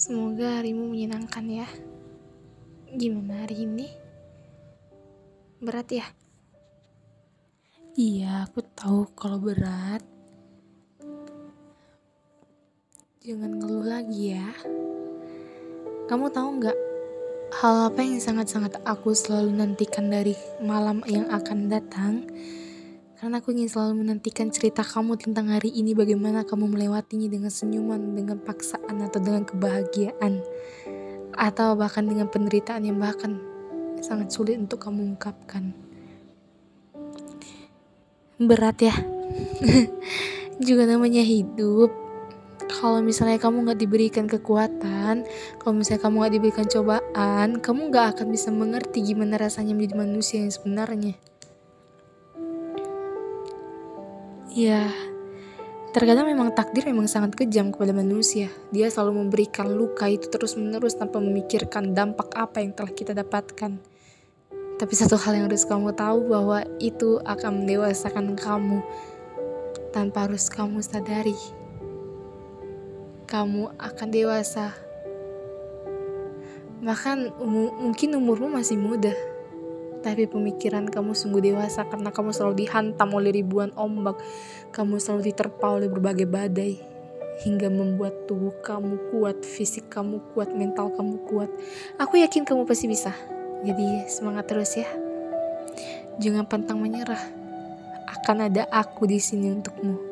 [0.00, 1.68] Semoga harimu menyenangkan ya.
[2.88, 3.84] Gimana hari ini?
[5.60, 6.08] Berat ya?
[8.00, 10.00] Iya, aku tahu kalau berat.
[13.20, 14.48] Jangan ngeluh lagi ya.
[16.08, 16.78] Kamu tahu nggak
[17.60, 20.32] hal apa yang sangat-sangat aku selalu nantikan dari
[20.64, 22.24] malam yang akan datang?
[23.20, 28.16] Karena aku ingin selalu menantikan cerita kamu tentang hari ini bagaimana kamu melewatinya dengan senyuman,
[28.16, 30.40] dengan paksaan atau dengan kebahagiaan.
[31.36, 33.36] Atau bahkan dengan penderitaan yang bahkan
[34.00, 35.76] sangat sulit untuk kamu ungkapkan.
[38.40, 38.96] Berat ya.
[40.64, 41.92] Juga namanya hidup.
[42.72, 45.28] Kalau misalnya kamu gak diberikan kekuatan,
[45.60, 50.40] kalau misalnya kamu gak diberikan cobaan, kamu gak akan bisa mengerti gimana rasanya menjadi manusia
[50.40, 51.20] yang sebenarnya.
[54.50, 54.90] Ya,
[55.94, 58.50] terkadang memang takdir memang sangat kejam kepada manusia.
[58.74, 63.78] Dia selalu memberikan luka itu terus-menerus tanpa memikirkan dampak apa yang telah kita dapatkan.
[64.74, 68.82] Tapi satu hal yang harus kamu tahu bahwa itu akan mendewasakan kamu
[69.94, 71.38] tanpa harus kamu sadari.
[73.30, 74.74] Kamu akan dewasa.
[76.82, 79.14] Bahkan um mungkin umurmu masih muda
[80.00, 84.16] tapi pemikiran kamu sungguh dewasa karena kamu selalu dihantam oleh ribuan ombak,
[84.72, 86.80] kamu selalu diterpa oleh berbagai badai,
[87.44, 91.50] hingga membuat tubuh kamu kuat, fisik kamu kuat, mental kamu kuat.
[91.96, 93.12] Aku yakin kamu pasti bisa.
[93.64, 94.88] Jadi semangat terus ya.
[96.20, 97.20] Jangan pantang menyerah.
[98.08, 100.09] Akan ada aku di sini untukmu.